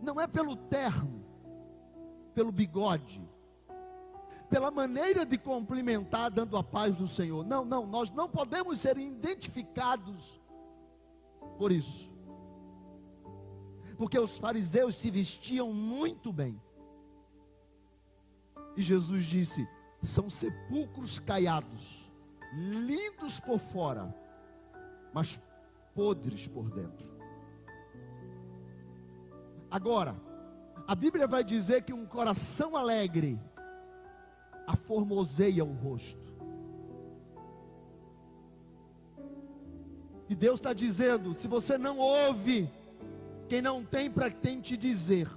[0.00, 1.22] não é pelo terno,
[2.34, 3.20] pelo bigode,
[4.54, 7.44] pela maneira de cumprimentar, dando a paz do Senhor.
[7.44, 10.40] Não, não, nós não podemos ser identificados
[11.58, 12.08] por isso.
[13.98, 16.62] Porque os fariseus se vestiam muito bem.
[18.76, 19.68] E Jesus disse:
[20.00, 22.08] são sepulcros caiados,
[22.52, 24.14] lindos por fora,
[25.12, 25.36] mas
[25.96, 27.12] podres por dentro.
[29.68, 30.14] Agora,
[30.86, 33.36] a Bíblia vai dizer que um coração alegre
[34.66, 36.24] aformoseia o rosto.
[40.28, 42.68] E Deus está dizendo: se você não ouve,
[43.48, 45.28] quem não tem para quem te dizer,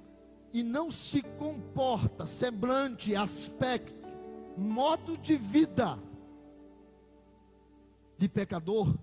[0.52, 4.08] e não se comporta, semblante, aspecto,
[4.56, 5.98] modo de vida
[8.16, 8.96] de pecador,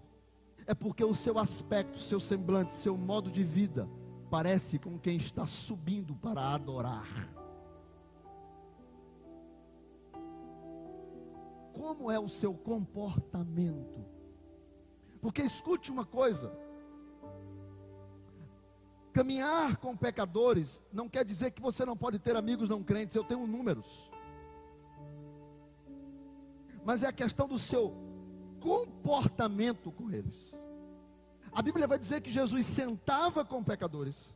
[0.68, 3.88] é porque o seu aspecto, seu semblante, seu modo de vida
[4.30, 7.08] parece com quem está subindo para adorar.
[11.76, 14.04] Como é o seu comportamento?
[15.22, 16.52] Porque escute uma coisa:
[19.12, 23.24] caminhar com pecadores não quer dizer que você não pode ter amigos não crentes, eu
[23.24, 24.10] tenho números.
[26.86, 27.94] Mas é a questão do seu
[28.62, 30.54] comportamento com eles.
[31.52, 34.34] A Bíblia vai dizer que Jesus sentava com pecadores.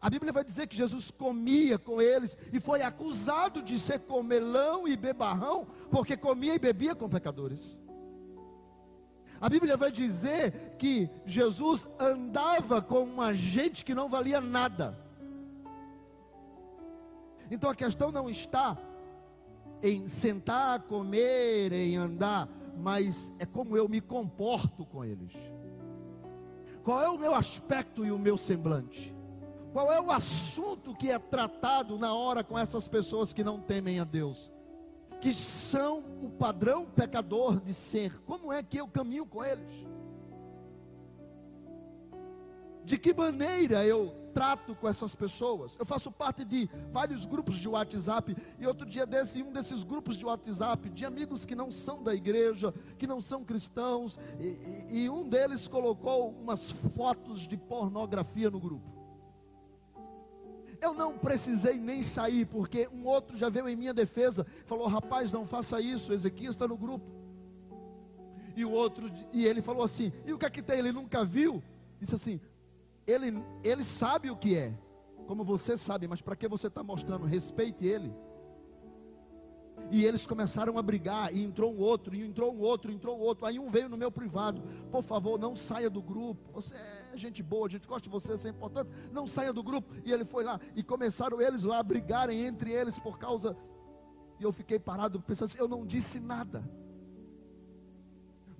[0.00, 4.88] A Bíblia vai dizer que Jesus comia com eles e foi acusado de ser comelão
[4.88, 7.76] e bebarrão, porque comia e bebia com pecadores.
[9.38, 14.98] A Bíblia vai dizer que Jesus andava com uma gente que não valia nada.
[17.50, 18.78] Então a questão não está
[19.82, 25.32] em sentar, comer, em andar, mas é como eu me comporto com eles.
[26.82, 29.19] Qual é o meu aspecto e o meu semblante?
[29.72, 34.00] Qual é o assunto que é tratado na hora com essas pessoas que não temem
[34.00, 34.50] a Deus?
[35.20, 38.20] Que são o padrão pecador de ser.
[38.22, 39.86] Como é que eu caminho com eles?
[42.84, 45.76] De que maneira eu trato com essas pessoas?
[45.78, 50.16] Eu faço parte de vários grupos de WhatsApp e outro dia desse, um desses grupos
[50.16, 55.02] de WhatsApp de amigos que não são da igreja, que não são cristãos, e, e,
[55.02, 58.99] e um deles colocou umas fotos de pornografia no grupo.
[60.80, 65.30] Eu não precisei nem sair, porque um outro já veio em minha defesa, falou: rapaz,
[65.30, 67.04] não faça isso, Ezequias está no grupo.
[68.56, 70.78] E o outro, e ele falou assim: e o que é que tem?
[70.78, 71.62] Ele nunca viu?
[72.00, 72.40] Disse assim:
[73.06, 74.72] ele, ele sabe o que é,
[75.26, 77.26] como você sabe, mas para que você está mostrando?
[77.26, 78.12] Respeite ele.
[79.90, 83.20] E eles começaram a brigar, e entrou um outro, e entrou um outro, entrou um
[83.20, 83.44] outro.
[83.44, 86.52] Aí um veio no meu privado: Por favor, não saia do grupo.
[86.52, 86.74] Você
[87.12, 88.88] é gente boa, a gente gosta de você, isso é importante.
[89.10, 89.92] Não saia do grupo.
[90.04, 93.56] E ele foi lá, e começaram eles lá a brigarem entre eles por causa.
[94.38, 96.62] E eu fiquei parado pensando assim: Eu não disse nada.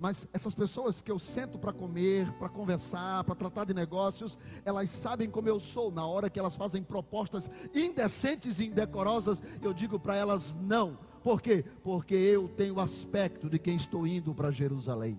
[0.01, 4.89] Mas essas pessoas que eu sento para comer, para conversar, para tratar de negócios, elas
[4.89, 5.91] sabem como eu sou.
[5.91, 10.97] Na hora que elas fazem propostas indecentes e indecorosas, eu digo para elas não.
[11.23, 11.63] Por quê?
[11.83, 15.17] Porque eu tenho o aspecto de quem estou indo para Jerusalém.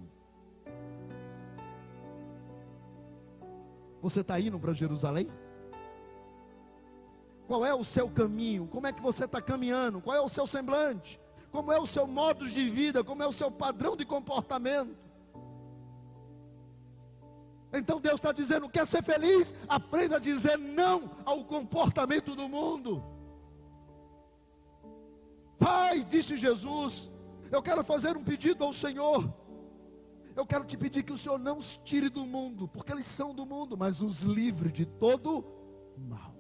[4.01, 5.29] Você está indo para Jerusalém?
[7.47, 8.67] Qual é o seu caminho?
[8.67, 10.01] Como é que você está caminhando?
[10.01, 11.21] Qual é o seu semblante?
[11.53, 14.97] como é o seu modo de vida, como é o seu padrão de comportamento.
[17.71, 19.55] Então Deus está dizendo: quer ser feliz?
[19.69, 23.05] Aprenda a dizer não ao comportamento do mundo.
[25.63, 27.09] Pai, disse Jesus,
[27.49, 29.33] eu quero fazer um pedido ao Senhor.
[30.35, 33.33] Eu quero te pedir que o Senhor não os tire do mundo, porque eles são
[33.33, 35.45] do mundo, mas os livre de todo
[35.97, 36.35] mal.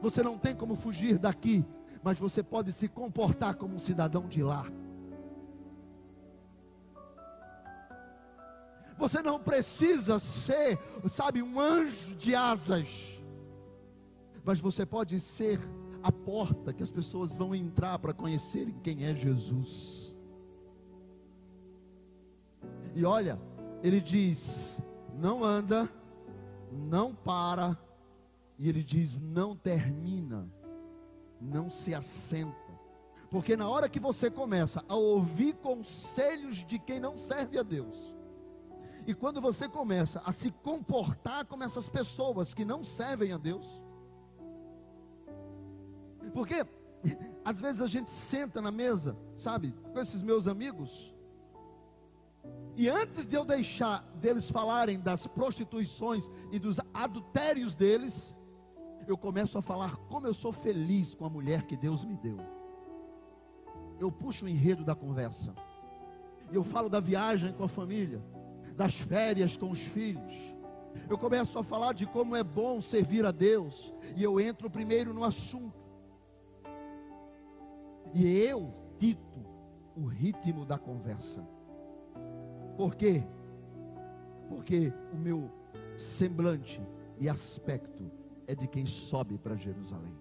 [0.00, 1.62] Você não tem como fugir daqui,
[2.02, 4.64] mas você pode se comportar como um cidadão de lá.
[8.96, 10.78] Você não precisa ser,
[11.10, 12.88] sabe, um anjo de asas,
[14.42, 15.60] mas você pode ser
[16.04, 20.14] a porta que as pessoas vão entrar para conhecerem quem é Jesus.
[22.94, 23.40] E olha,
[23.82, 24.80] ele diz:
[25.18, 25.90] não anda,
[26.70, 27.76] não para,
[28.58, 30.48] e ele diz: não termina
[31.44, 32.54] não se assenta.
[33.30, 38.14] Porque na hora que você começa a ouvir conselhos de quem não serve a Deus,
[39.06, 43.82] e quando você começa a se comportar como essas pessoas que não servem a Deus,
[46.34, 46.66] porque
[47.44, 51.14] às vezes a gente senta na mesa, sabe, com esses meus amigos,
[52.76, 58.34] e antes de eu deixar deles falarem das prostituições e dos adultérios deles,
[59.06, 62.38] eu começo a falar como eu sou feliz com a mulher que Deus me deu.
[64.00, 65.54] Eu puxo o enredo da conversa.
[66.50, 68.20] Eu falo da viagem com a família,
[68.74, 70.34] das férias com os filhos.
[71.08, 73.94] Eu começo a falar de como é bom servir a Deus.
[74.16, 75.83] E eu entro primeiro no assunto.
[78.14, 79.44] E eu dito
[79.96, 81.44] o ritmo da conversa.
[82.76, 83.24] Por quê?
[84.48, 85.50] Porque o meu
[85.96, 86.80] semblante
[87.18, 88.08] e aspecto
[88.46, 90.14] é de quem sobe para Jerusalém.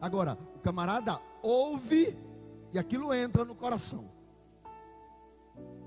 [0.00, 2.16] Agora, o camarada ouve
[2.72, 4.08] e aquilo entra no coração.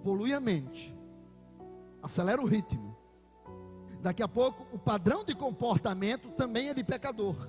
[0.03, 0.95] Polui a mente.
[2.01, 2.95] Acelera o ritmo.
[4.01, 7.47] Daqui a pouco, o padrão de comportamento também é de pecador.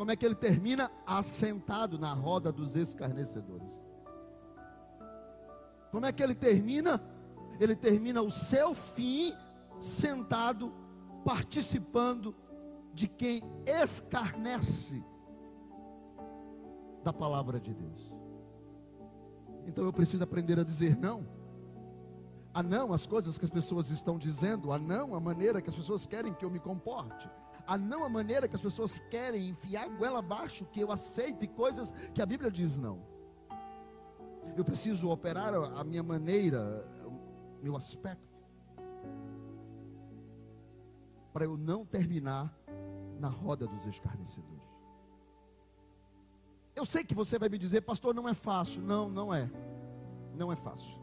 [0.00, 0.90] Como é que ele termina?
[1.06, 3.68] Assentado na roda dos escarnecedores.
[5.90, 7.02] Como é que ele termina?
[7.60, 9.34] Ele termina o seu fim
[9.78, 10.72] sentado,
[11.22, 12.34] participando
[12.94, 15.04] de quem escarnece
[17.04, 18.10] da palavra de Deus.
[19.66, 21.26] Então eu preciso aprender a dizer não.
[22.54, 25.76] A não as coisas que as pessoas estão dizendo, a não a maneira que as
[25.76, 27.28] pessoas querem que eu me comporte,
[27.66, 31.92] a não a maneira que as pessoas querem enfiar goela abaixo que eu aceite coisas
[32.14, 33.02] que a Bíblia diz não.
[34.56, 38.30] Eu preciso operar a minha maneira, o meu aspecto,
[41.32, 42.52] para eu não terminar
[43.18, 44.60] na roda dos escarnecedores.
[46.74, 48.80] Eu sei que você vai me dizer, pastor, não é fácil.
[48.80, 49.50] Não, não é.
[50.34, 50.98] Não é fácil.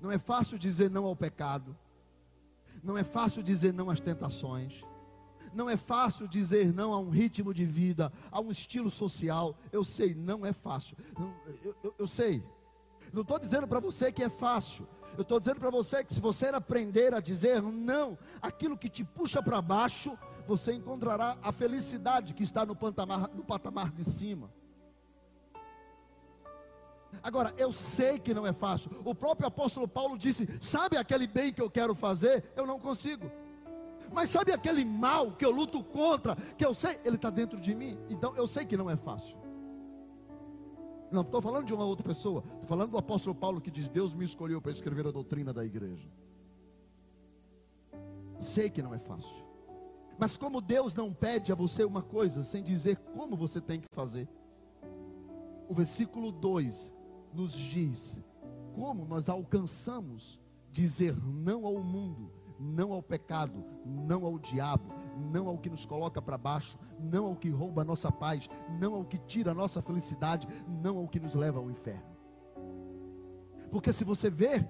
[0.00, 1.76] Não é fácil dizer não ao pecado.
[2.82, 4.84] Não é fácil dizer não às tentações.
[5.54, 9.56] Não é fácil dizer não a um ritmo de vida, a um estilo social.
[9.70, 10.96] Eu sei, não é fácil.
[11.62, 12.42] Eu, eu, eu sei.
[13.12, 14.88] Não estou dizendo para você que é fácil.
[15.16, 19.04] Eu estou dizendo para você que se você aprender a dizer não, aquilo que te
[19.04, 24.50] puxa para baixo, você encontrará a felicidade que está no patamar, no patamar de cima.
[27.22, 28.90] Agora, eu sei que não é fácil.
[29.04, 32.44] O próprio apóstolo Paulo disse: Sabe aquele bem que eu quero fazer?
[32.56, 33.30] Eu não consigo.
[34.12, 37.74] Mas sabe aquele mal que eu luto contra, que eu sei, ele está dentro de
[37.74, 37.98] mim?
[38.08, 39.36] Então eu sei que não é fácil.
[41.10, 44.14] Não estou falando de uma outra pessoa, estou falando do apóstolo Paulo que diz: Deus
[44.14, 46.08] me escolheu para escrever a doutrina da igreja.
[48.40, 49.42] Sei que não é fácil.
[50.18, 53.88] Mas como Deus não pede a você uma coisa sem dizer como você tem que
[53.92, 54.28] fazer,
[55.68, 56.92] o versículo 2
[57.32, 58.18] nos diz
[58.74, 60.40] como nós alcançamos
[60.70, 62.32] dizer não ao mundo,
[62.62, 64.94] não ao pecado, não ao diabo,
[65.32, 68.48] não ao que nos coloca para baixo, não ao que rouba a nossa paz,
[68.78, 72.12] não ao que tira a nossa felicidade, não ao que nos leva ao inferno.
[73.70, 74.68] Porque se você ver,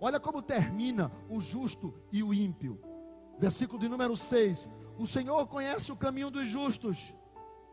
[0.00, 2.80] olha como termina o justo e o ímpio.
[3.38, 4.68] Versículo de número 6:
[4.98, 7.14] o Senhor conhece o caminho dos justos,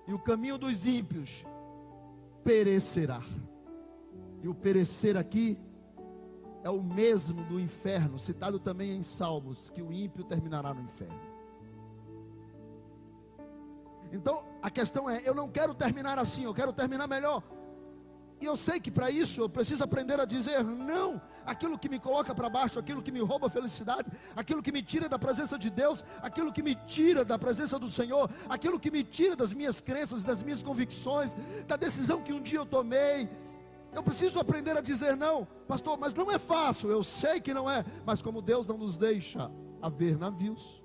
[0.08, 1.44] e o caminho dos ímpios
[2.44, 3.22] perecerá.
[4.44, 5.58] E o perecer aqui
[6.66, 11.22] é o mesmo do inferno, citado também em Salmos, que o ímpio terminará no inferno.
[14.12, 17.44] Então, a questão é: eu não quero terminar assim, eu quero terminar melhor.
[18.42, 22.00] E eu sei que para isso eu preciso aprender a dizer não aquilo que me
[22.00, 25.60] coloca para baixo, aquilo que me rouba a felicidade, aquilo que me tira da presença
[25.60, 29.54] de Deus, aquilo que me tira da presença do Senhor, aquilo que me tira das
[29.54, 31.36] minhas crenças, das minhas convicções,
[31.68, 33.30] da decisão que um dia eu tomei.
[33.96, 37.70] Eu preciso aprender a dizer não, pastor, mas não é fácil, eu sei que não
[37.70, 39.50] é, mas como Deus não nos deixa
[39.82, 40.84] haver navios.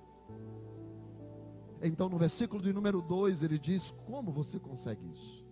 [1.83, 5.45] Então no versículo de número 2 ele diz: Como você consegue isso?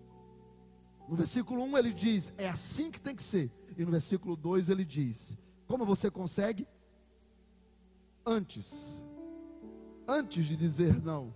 [1.09, 3.51] No versículo 1 ele diz: é assim que tem que ser.
[3.77, 5.37] E no versículo 2 ele diz:
[5.69, 6.67] como você consegue?
[8.25, 9.01] Antes,
[10.07, 11.35] antes de dizer não,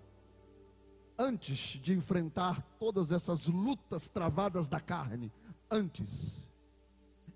[1.18, 5.32] antes de enfrentar todas essas lutas travadas da carne,
[5.72, 6.46] antes,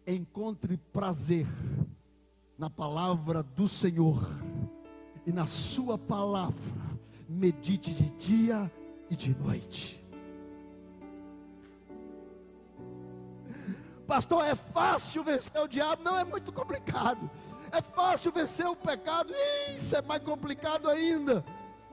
[0.06, 1.46] encontre prazer
[2.58, 4.28] na palavra do Senhor
[5.24, 6.54] e na Sua palavra,
[7.26, 8.70] medite de dia
[9.08, 10.04] e de noite.
[14.06, 16.04] Pastor, é fácil vencer o diabo?
[16.04, 17.28] Não, é muito complicado.
[17.72, 19.32] É fácil vencer o pecado?
[19.74, 21.42] Isso é mais complicado ainda.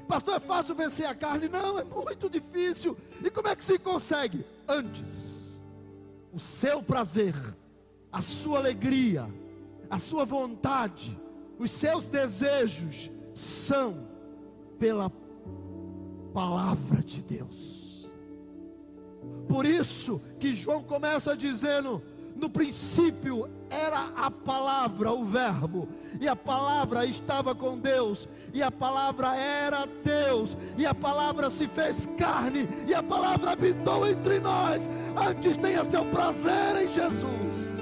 [0.08, 1.48] Pastor, é fácil vencer a carne?
[1.48, 2.98] Não, é muito difícil.
[3.24, 4.46] E como é que se consegue?
[4.68, 5.33] Antes,
[6.34, 7.36] o seu prazer,
[8.12, 9.28] a sua alegria,
[9.90, 11.18] a sua vontade,
[11.60, 14.08] os seus desejos são
[14.80, 15.12] pela
[16.34, 18.10] palavra de Deus.
[19.48, 22.02] Por isso que João começa dizendo:
[22.36, 25.88] no princípio era a palavra, o Verbo,
[26.22, 31.68] e a palavra estava com Deus, e a palavra era Deus, e a palavra se
[31.68, 34.84] fez carne, e a palavra habitou entre nós.
[35.18, 37.74] Antes tenha seu prazer em Jesus.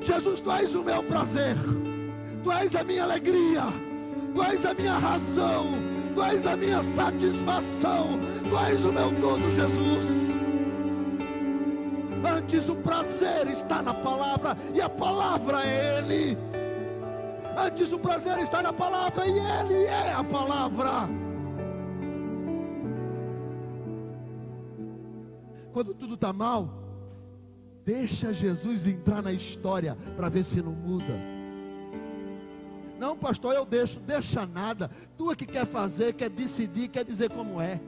[0.00, 1.56] Jesus, tu és o meu prazer,
[2.42, 3.64] tu és a minha alegria,
[4.34, 5.66] tu és a minha razão,
[6.14, 10.23] tu és a minha satisfação, tu és o meu todo, Jesus.
[12.24, 16.38] Antes o prazer está na palavra e a palavra é Ele.
[17.56, 21.08] Antes o prazer está na palavra e Ele é a palavra.
[25.72, 26.68] Quando tudo está mal,
[27.84, 31.20] deixa Jesus entrar na história para ver se não muda.
[32.98, 34.90] Não, pastor, eu deixo, deixa nada.
[35.18, 37.80] Tu é que quer fazer, quer decidir, quer dizer como é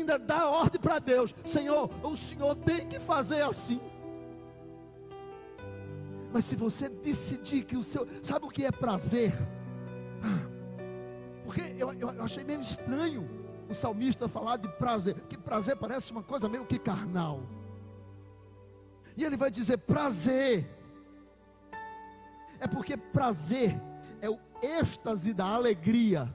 [0.00, 3.80] ainda dá ordem para Deus: Senhor, o Senhor tem que fazer assim.
[6.32, 8.06] Mas se você decidir que o seu.
[8.22, 9.32] Sabe o que é prazer?
[10.22, 10.44] Ah,
[11.44, 13.28] porque eu, eu, achei meio estranho
[13.68, 15.14] o salmista falar de prazer.
[15.28, 17.40] Que prazer parece uma coisa meio que carnal.
[19.16, 20.68] E ele vai dizer: prazer.
[22.58, 23.80] É porque prazer
[24.20, 26.34] é o êxtase da alegria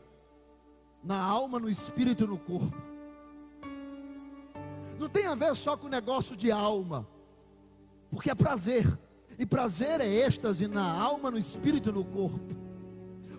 [1.03, 2.88] na alma, no espírito e no corpo.
[4.99, 7.07] Não tem a ver só com o negócio de alma,
[8.11, 8.85] porque é prazer,
[9.37, 12.53] e prazer é êxtase na alma, no espírito e no corpo.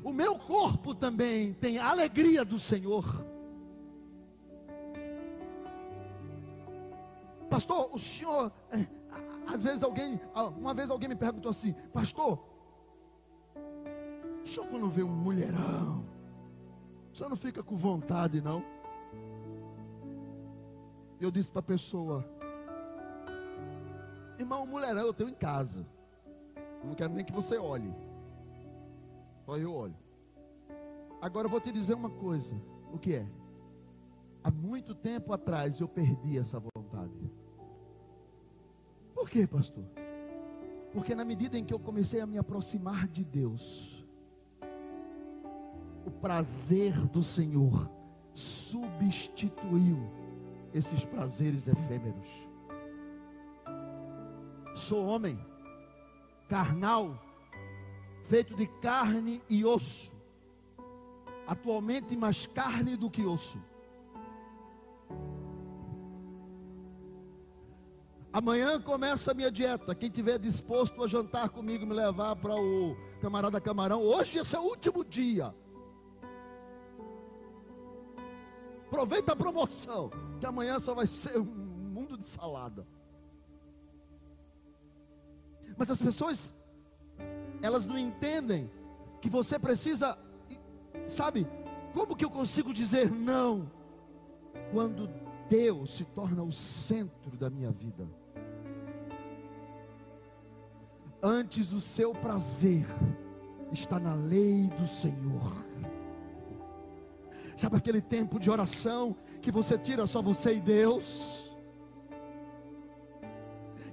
[0.03, 3.05] O meu corpo também tem a alegria do Senhor.
[7.51, 8.87] Pastor, o senhor, é,
[9.47, 10.21] às vezes alguém,
[10.57, 12.39] uma vez alguém me perguntou assim, pastor,
[14.45, 16.07] o senhor quando vê um mulherão,
[17.13, 18.65] o senhor não fica com vontade não?
[21.21, 22.25] Eu disse para a pessoa:
[24.39, 25.87] Irmão, mulherão eu tenho em casa.
[26.83, 27.93] Eu não quero nem que você olhe.
[29.45, 29.97] Só eu olho.
[31.21, 32.55] Agora eu vou te dizer uma coisa:
[32.93, 33.27] o que é?
[34.43, 37.31] Há muito tempo atrás eu perdi essa vontade.
[39.15, 39.85] Por quê, pastor?
[40.93, 44.05] Porque na medida em que eu comecei a me aproximar de Deus,
[46.07, 47.91] o prazer do Senhor
[48.33, 49.99] substituiu
[50.75, 52.29] esses prazeres efêmeros.
[54.75, 55.39] Sou homem,
[56.49, 57.19] carnal,
[58.29, 60.13] feito de carne e osso,
[61.47, 63.59] atualmente mais carne do que osso.
[68.33, 69.93] Amanhã começa a minha dieta.
[69.93, 74.01] Quem tiver disposto a jantar comigo, me levar para o camarada camarão.
[74.01, 75.53] Hoje esse é o último dia.
[78.91, 80.11] Aproveita a promoção,
[80.41, 82.85] que amanhã só vai ser um mundo de salada.
[85.79, 86.53] Mas as pessoas,
[87.63, 88.69] elas não entendem
[89.21, 90.19] que você precisa,
[91.07, 91.47] sabe,
[91.95, 93.71] como que eu consigo dizer não
[94.73, 95.09] quando
[95.49, 98.09] Deus se torna o centro da minha vida?
[101.23, 102.87] Antes o seu prazer
[103.71, 105.70] está na lei do Senhor.
[107.61, 111.45] Sabe aquele tempo de oração que você tira só você e Deus?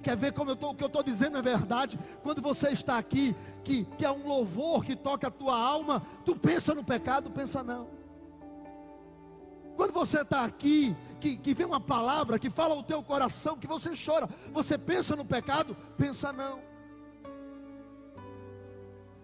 [0.02, 1.98] Quer ver como eu tô, o que eu estou dizendo é verdade?
[2.22, 6.34] Quando você está aqui, que, que é um louvor que toca a tua alma, tu
[6.34, 7.90] pensa no pecado, pensa não.
[9.76, 13.66] Quando você está aqui, que, que vem uma palavra que fala o teu coração, que
[13.66, 16.58] você chora, você pensa no pecado, pensa não.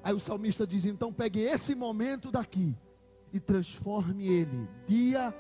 [0.02, 2.76] Aí o salmista diz: então pegue esse momento daqui
[3.34, 5.34] e transforme ele dia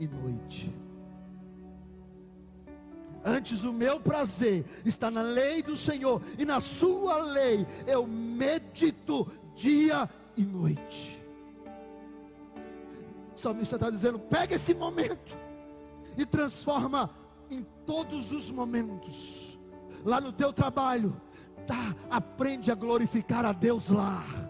[0.00, 0.74] e noite.
[3.22, 9.30] Antes o meu prazer está na lei do Senhor, e na sua lei eu medito
[9.54, 11.22] dia e noite.
[13.36, 15.36] O salmista está dizendo: pega esse momento
[16.16, 17.10] e transforma
[17.50, 19.58] em todos os momentos.
[20.02, 21.20] Lá no teu trabalho,
[21.66, 24.45] tá, aprende a glorificar a Deus lá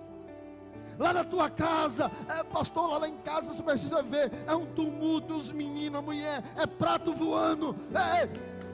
[0.99, 4.66] lá na tua casa, é, pastor, lá, lá em casa você precisa ver, é um
[4.66, 8.28] tumulto, os meninos, a mulher, é prato voando, é,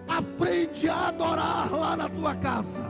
[0.08, 2.82] aprende a adorar lá na tua casa.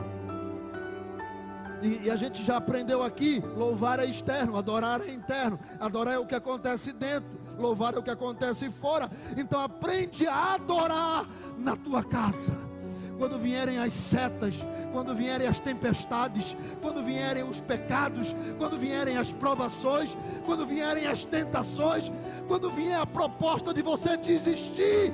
[1.81, 6.17] E, e, a gente já aprendeu aqui: louvar é externo, adorar é interno, adorar é
[6.17, 9.11] o que acontece dentro, louvar é o que acontece fora.
[9.35, 11.27] Então aprende a adorar
[11.57, 12.72] na tua casa.
[13.17, 14.55] Quando vierem as setas,
[14.91, 21.25] quando vierem as tempestades, quando vierem os pecados, quando vierem as provações, quando vierem as
[21.25, 22.11] tentações,
[22.47, 25.11] quando vier a proposta de você desistir,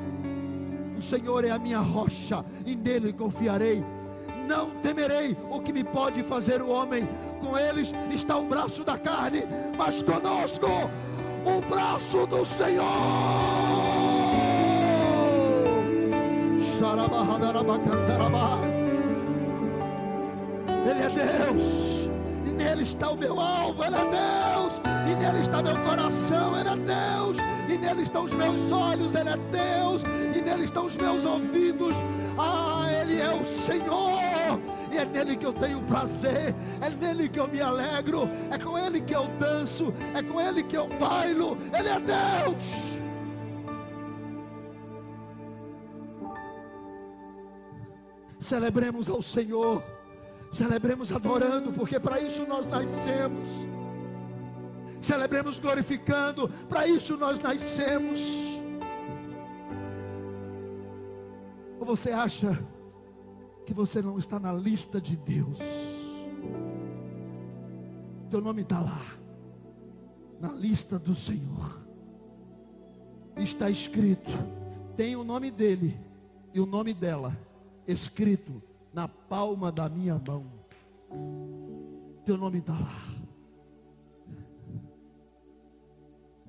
[0.98, 3.84] o Senhor é a minha rocha e nele confiarei.
[4.46, 7.08] Não temerei o que me pode fazer o homem.
[7.40, 9.44] Com eles está o braço da carne,
[9.78, 10.68] mas conosco
[11.46, 13.69] o braço do Senhor.
[20.90, 22.10] Ele é Deus,
[22.46, 26.70] e nele está o meu alvo, Ele é Deus, e nele está meu coração, Ele
[26.70, 30.04] é Deus, e nele estão os meus olhos, Ele é Deus,
[30.36, 31.94] e nele estão os meus ouvidos,
[32.38, 34.20] ah, Ele é o Senhor
[34.92, 38.78] e é nele que eu tenho prazer, é nele que eu me alegro, é com
[38.78, 42.99] ele que eu danço, é com ele que eu bailo, ele é Deus.
[48.50, 49.84] Celebremos ao Senhor,
[50.52, 53.48] celebremos adorando, porque para isso nós nascemos.
[55.00, 58.20] Celebremos glorificando, para isso nós nascemos.
[61.80, 62.60] Ou você acha
[63.68, 65.60] que você não está na lista de Deus.
[68.32, 69.06] Teu nome está lá,
[70.40, 71.86] na lista do Senhor.
[73.38, 74.32] Está escrito,
[74.98, 75.96] tem o nome dele
[76.52, 77.38] e o nome dela
[77.92, 78.62] escrito
[78.94, 80.46] na palma da minha mão.
[82.24, 83.20] Teu nome está lá.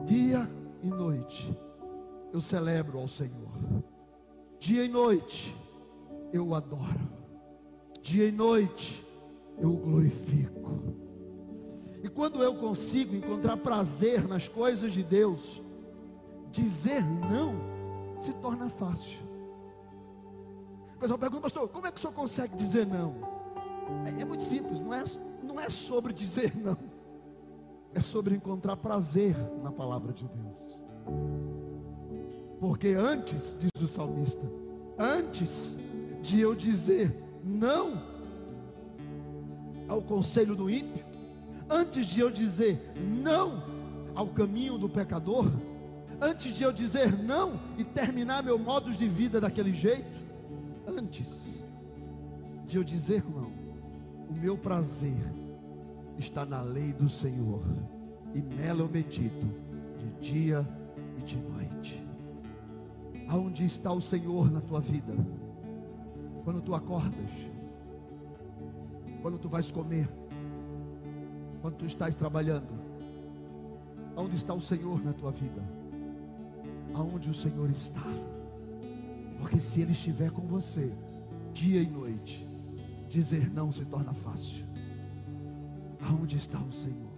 [0.04, 0.50] Dia
[0.82, 1.56] e noite
[2.32, 3.50] eu celebro ao Senhor.
[4.58, 5.56] Dia e noite
[6.32, 7.08] eu o adoro.
[8.02, 9.04] Dia e noite
[9.58, 10.94] eu o glorifico.
[12.02, 15.62] E quando eu consigo encontrar prazer nas coisas de Deus,
[16.50, 17.54] dizer não
[18.20, 19.29] se torna fácil.
[21.00, 23.14] O pessoal pergunta, pastor, como é que o senhor consegue dizer não?
[24.04, 25.02] É, é muito simples, não é,
[25.42, 26.76] não é sobre dizer não,
[27.94, 30.82] é sobre encontrar prazer na palavra de Deus.
[32.60, 34.46] Porque antes, diz o salmista,
[34.98, 35.74] antes
[36.20, 38.02] de eu dizer não
[39.88, 41.02] ao conselho do ímpio,
[41.70, 42.78] antes de eu dizer
[43.24, 43.64] não
[44.14, 45.50] ao caminho do pecador,
[46.20, 50.19] antes de eu dizer não e terminar meu modo de vida daquele jeito,
[50.98, 51.44] antes
[52.66, 53.50] de eu dizer não,
[54.28, 55.32] o meu prazer
[56.18, 57.62] está na lei do Senhor
[58.34, 59.46] e nela eu medito
[59.98, 60.66] de dia
[61.18, 62.06] e de noite.
[63.28, 65.14] Aonde está o Senhor na tua vida?
[66.44, 67.30] Quando tu acordas,
[69.22, 70.08] quando tu vais comer,
[71.60, 72.72] quando tu estás trabalhando,
[74.16, 75.62] aonde está o Senhor na tua vida?
[76.94, 78.06] Aonde o Senhor está?
[79.40, 80.92] Porque se Ele estiver com você,
[81.52, 82.46] dia e noite,
[83.08, 84.64] dizer não se torna fácil.
[86.00, 87.09] Aonde está o Senhor?